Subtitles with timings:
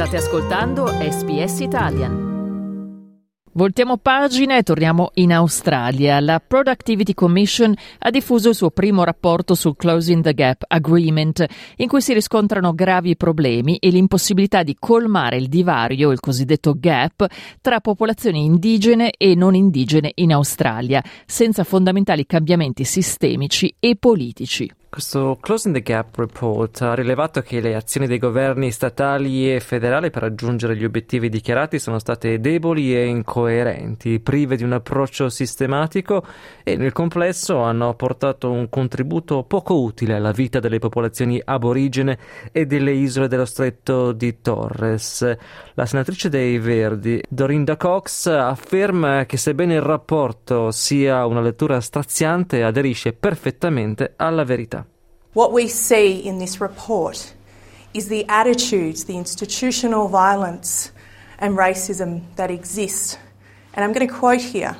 [0.00, 2.28] State ascoltando SBS Italian.
[3.52, 6.18] Voltiamo pagina e torniamo in Australia.
[6.20, 11.44] La Productivity Commission ha diffuso il suo primo rapporto sul Closing the Gap Agreement,
[11.76, 17.26] in cui si riscontrano gravi problemi e l'impossibilità di colmare il divario, il cosiddetto gap,
[17.60, 24.79] tra popolazioni indigene e non indigene in Australia, senza fondamentali cambiamenti sistemici e politici.
[24.90, 30.10] Questo Closing the Gap Report ha rilevato che le azioni dei governi statali e federali
[30.10, 36.26] per raggiungere gli obiettivi dichiarati sono state deboli e incoerenti, prive di un approccio sistematico
[36.64, 42.18] e nel complesso hanno portato un contributo poco utile alla vita delle popolazioni aborigene
[42.50, 45.36] e delle isole dello stretto di Torres.
[45.74, 52.64] La senatrice dei Verdi, Dorinda Cox, afferma che sebbene il rapporto sia una lettura straziante,
[52.64, 54.79] aderisce perfettamente alla verità.
[55.32, 57.34] What we see in this report
[57.94, 60.90] is the attitudes, the institutional violence
[61.38, 63.18] and racism that exist.
[63.74, 64.76] And I'm going to quote here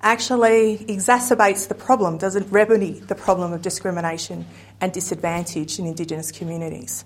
[0.00, 4.46] actually exacerbates the problem, doesn't remedy the problem of discrimination
[4.80, 7.04] and disadvantage in Indigenous communities.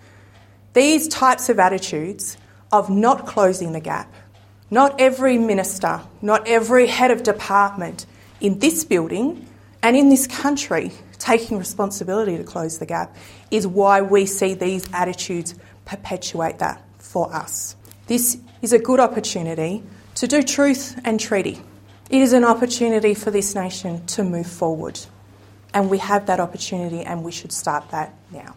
[0.74, 2.36] These types of attitudes
[2.70, 4.12] of not closing the gap,
[4.70, 8.04] not every minister, not every head of department
[8.42, 9.48] in this building
[9.82, 13.14] and in this country taking responsibility to close the gap
[13.50, 17.76] is why we see these attitudes perpetuate that for us.
[18.08, 19.84] This is a good opportunity
[20.16, 21.60] to do truth and treaty.
[22.10, 24.98] It is an opportunity for this nation to move forward.
[25.72, 28.56] And we have that opportunity and we should start that now.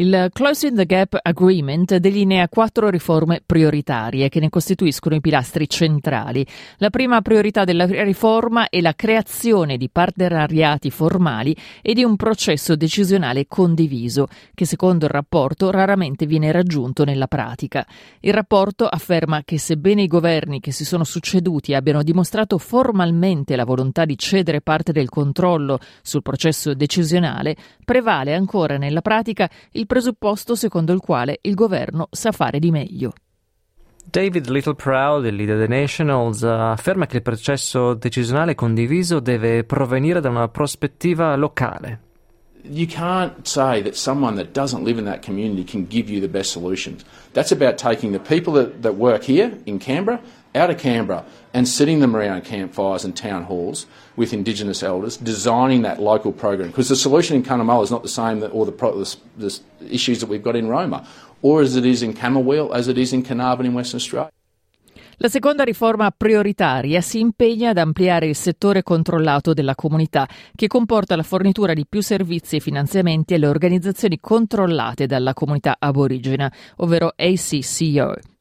[0.00, 6.46] Il Closing the Gap Agreement delinea quattro riforme prioritarie che ne costituiscono i pilastri centrali.
[6.76, 12.76] La prima priorità della riforma è la creazione di partenariati formali e di un processo
[12.76, 17.84] decisionale condiviso, che secondo il rapporto raramente viene raggiunto nella pratica.
[18.20, 23.64] Il rapporto afferma che sebbene i governi che si sono succeduti abbiano dimostrato formalmente la
[23.64, 27.56] volontà di cedere parte del controllo sul processo decisionale,
[27.88, 33.14] prevale ancora nella pratica il presupposto secondo il quale il governo sa fare di meglio.
[34.04, 40.28] David Littleproud, il leader dei Nationals, afferma che il processo decisionale condiviso deve provenire da
[40.28, 42.00] una prospettiva locale.
[42.70, 46.28] You can't say that someone that doesn't live in that community can give you the
[46.28, 47.04] best solutions.
[47.32, 50.20] That's about taking the people that, that work here in Canberra
[50.54, 53.86] out of Canberra and sitting them around campfires and town halls
[54.16, 56.68] with Indigenous elders, designing that local program.
[56.68, 59.60] Because the solution in Cunnamulla is not the same that, or the, the, the,
[59.94, 61.06] issues that we've got in Roma,
[61.42, 64.30] or as it is in Camberwell, as it is in Carnarvon in Western Australia.
[65.20, 71.16] La seconda riforma prioritaria si impegna ad ampliare il settore controllato della comunità, che comporta
[71.16, 78.37] la fornitura di più servizi e finanziamenti alle organizzazioni controllate dalla comunità aborigena, ovvero ACCO.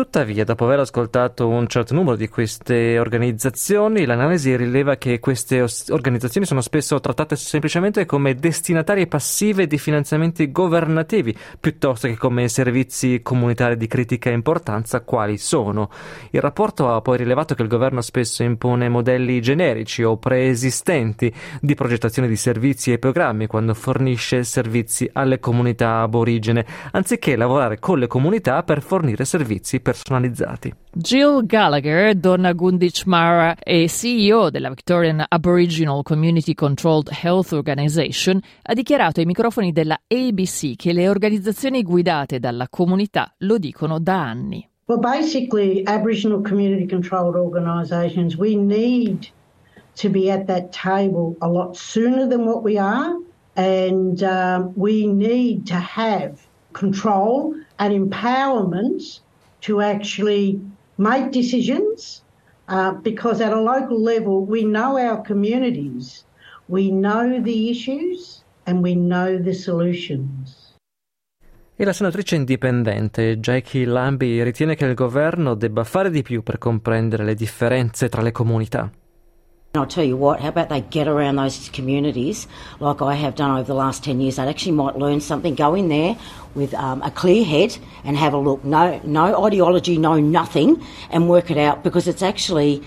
[0.00, 6.46] Tuttavia, dopo aver ascoltato un certo numero di queste organizzazioni, l'analisi rileva che queste organizzazioni
[6.46, 13.76] sono spesso trattate semplicemente come destinatarie passive di finanziamenti governativi, piuttosto che come servizi comunitari
[13.76, 15.90] di critica importanza quali sono.
[16.30, 21.74] Il rapporto ha poi rilevato che il governo spesso impone modelli generici o preesistenti di
[21.74, 28.06] progettazione di servizi e programmi quando fornisce servizi alle comunità aborigene, anziché lavorare con le
[28.06, 30.72] comunità per fornire servizi personalizzati.
[30.92, 38.72] Jill Gallagher, donna Gundich Mara e CEO della Victorian Aboriginal Community Controlled Health Organization, ha
[38.72, 44.68] dichiarato ai microfoni della ABC che le organizzazioni guidate dalla comunità lo dicono da anni.
[44.86, 49.28] Well, basically, Aboriginal community controlled organisations, we need
[49.96, 53.16] to be at that table a lot sooner than what we are,
[53.56, 56.40] and um, we need to have
[56.72, 59.20] control and empowerment
[59.60, 60.60] to actually
[60.96, 62.22] make decisions
[62.68, 66.24] uh, because at a local level we know our communities,
[66.68, 70.76] we know the issues and we know the solutions.
[71.80, 76.58] E la senatrice indipendente Jackie Lambie ritiene che il governo debba fare di più per
[76.58, 78.90] comprendere le differenze tra le comunità.
[79.72, 82.48] I'll tell you what, how about they get around those communities
[82.80, 84.34] like I have done over the last 10 years?
[84.34, 86.18] They actually might learn something, go in there
[86.56, 88.64] with um, a clear head and have a look.
[88.64, 92.82] No, no ideology, no nothing, and work it out because it's actually,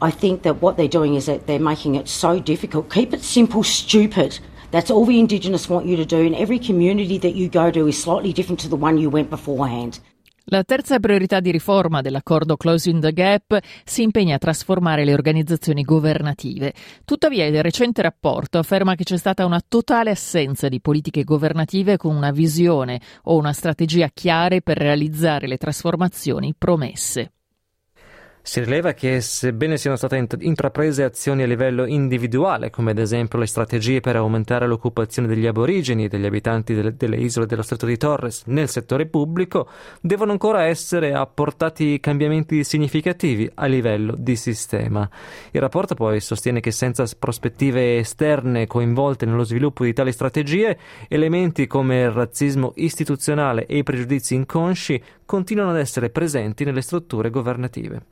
[0.00, 2.92] I think that what they're doing is that they're making it so difficult.
[2.92, 4.38] Keep it simple, stupid.
[4.70, 7.88] That's all the Indigenous want you to do, and every community that you go to
[7.88, 9.98] is slightly different to the one you went beforehand.
[10.48, 15.82] La terza priorità di riforma dell'accordo Closing the Gap si impegna a trasformare le organizzazioni
[15.82, 16.74] governative.
[17.06, 22.14] Tuttavia il recente rapporto afferma che c'è stata una totale assenza di politiche governative con
[22.14, 27.33] una visione o una strategia chiare per realizzare le trasformazioni promesse.
[28.46, 33.46] Si rileva che, sebbene siano state intraprese azioni a livello individuale, come ad esempio le
[33.46, 37.96] strategie per aumentare l'occupazione degli aborigeni e degli abitanti delle, delle isole dello Stretto di
[37.96, 39.66] Torres nel settore pubblico,
[40.02, 45.08] devono ancora essere apportati cambiamenti significativi a livello di sistema.
[45.50, 51.66] Il rapporto poi sostiene che senza prospettive esterne coinvolte nello sviluppo di tali strategie, elementi
[51.66, 58.02] come il razzismo istituzionale e i pregiudizi inconsci continuano ad essere presenti nelle strutture governative.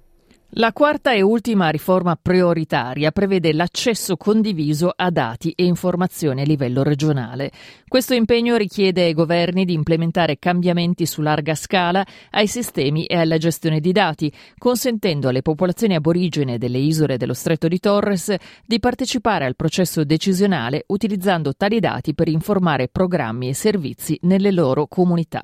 [0.56, 6.82] La quarta e ultima riforma prioritaria prevede l'accesso condiviso a dati e informazioni a livello
[6.82, 7.50] regionale.
[7.88, 13.38] Questo impegno richiede ai governi di implementare cambiamenti su larga scala ai sistemi e alla
[13.38, 18.34] gestione di dati, consentendo alle popolazioni aborigene delle isole dello Stretto di Torres
[18.66, 24.87] di partecipare al processo decisionale utilizzando tali dati per informare programmi e servizi nelle loro
[24.87, 25.43] comunità.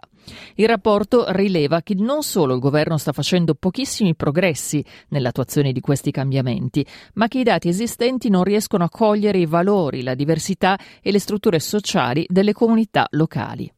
[0.54, 6.10] Il rapporto rileva che non solo il governo sta facendo pochissimi progressi nell'attuazione di questi
[6.10, 6.84] cambiamenti,
[7.14, 11.18] ma che i dati esistenti non riescono a cogliere i valori, la diversità e le
[11.18, 13.72] strutture sociali delle comunità locali.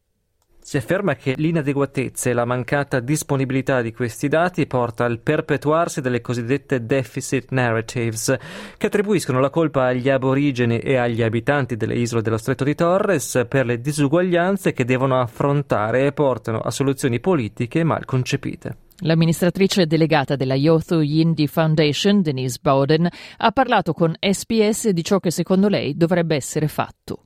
[0.63, 6.21] Si afferma che l'inadeguatezza e la mancata disponibilità di questi dati porta al perpetuarsi delle
[6.21, 8.37] cosiddette deficit narratives,
[8.77, 13.45] che attribuiscono la colpa agli aborigeni e agli abitanti delle isole dello Stretto di Torres
[13.49, 18.77] per le disuguaglianze che devono affrontare e portano a soluzioni politiche mal concepite.
[18.99, 25.31] L'amministratrice delegata della Yothu Yindi Foundation, Denise Bowden, ha parlato con SPS di ciò che
[25.31, 27.23] secondo lei dovrebbe essere fatto.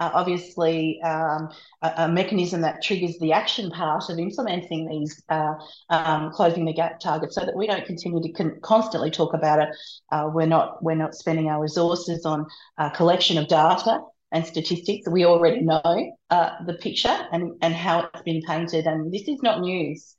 [0.00, 1.48] Uh, obviously um,
[1.82, 5.54] a, a, mechanism that triggers the action part of implementing these uh,
[5.90, 9.60] um, closing the gap targets, so that we don't continue to con- constantly talk about
[9.60, 9.68] it.
[10.10, 12.46] Uh, we're not we're not spending our resources on
[12.78, 14.00] uh, collection of data
[14.32, 15.08] and statistics.
[15.08, 19.40] We already know uh, the picture and, and how it's been painted, and this is
[19.42, 20.16] not news.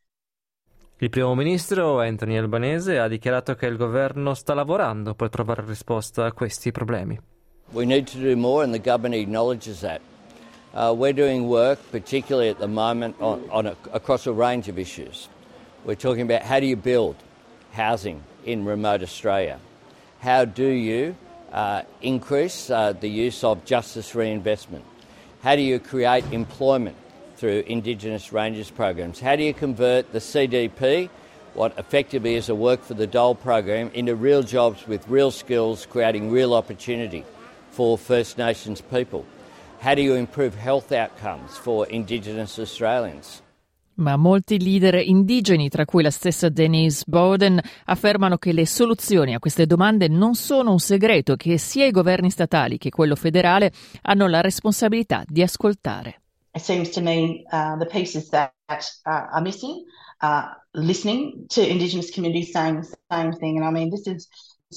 [0.97, 6.25] Il primo ministro Anthony Albanese ha dichiarato che il governo sta lavorando per trovare risposta
[6.25, 7.19] a questi problemi.
[7.73, 10.01] We need to do more, and the government acknowledges that.
[10.73, 14.77] Uh, we're doing work, particularly at the moment, on, on a, across a range of
[14.77, 15.29] issues.
[15.83, 17.15] We're talking about how do you build
[17.71, 19.59] housing in remote Australia?
[20.19, 21.15] How do you
[21.51, 24.85] uh, increase uh, the use of justice reinvestment?
[25.41, 26.95] How do you create employment
[27.37, 29.19] through Indigenous Rangers programs?
[29.19, 31.09] How do you convert the CDP,
[31.55, 35.85] what effectively is a work for the dole program, into real jobs with real skills,
[35.87, 37.25] creating real opportunity?
[37.75, 39.25] For First Nations people?
[39.81, 43.43] How do you improve health outcomes for Indigenous Australians?
[43.97, 49.39] Ma molti leader indigeni, tra cui la stessa Denise Bowden, affermano che le soluzioni a
[49.39, 53.71] queste domande non sono un segreto e che sia i governi statali che quello federale
[54.01, 56.21] hanno la responsabilità di ascoltare.
[56.53, 59.83] It seems to me uh, the pieces that uh, are missing,
[60.21, 63.57] uh, listening to Indigenous communities saying the same thing.
[63.57, 64.27] And I mean, this is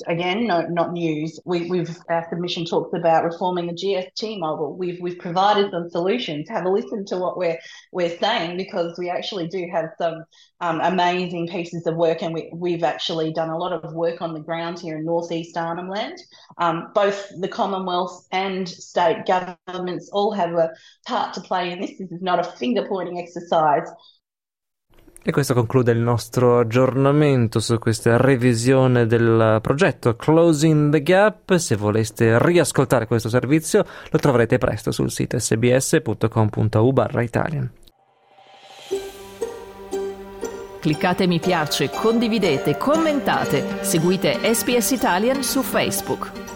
[0.07, 1.41] again, no, not news.
[1.45, 4.77] We, have our submission talks about reforming the GST model.
[4.77, 6.49] We've we've provided some solutions.
[6.49, 7.59] Have a listen to what we're
[7.93, 10.25] we're saying because we actually do have some
[10.61, 14.35] um, amazing pieces of work, and we we've actually done a lot of work on
[14.35, 16.19] the ground here in northeast Arnhem Land.
[16.59, 20.71] Um, both the Commonwealth and state governments all have a
[21.07, 21.99] part to play in this.
[21.99, 23.89] This is not a finger pointing exercise.
[25.23, 31.57] E questo conclude il nostro aggiornamento su questa revisione del progetto Closing the Gap.
[31.57, 37.71] Se voleste riascoltare questo servizio lo troverete presto sul sito sbs.com.au barra Italian.
[40.81, 46.48] Cliccate mi piace, condividete, commentate, seguite SPS Italian su Facebook.